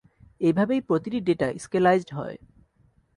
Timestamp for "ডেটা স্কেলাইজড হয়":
1.19-2.37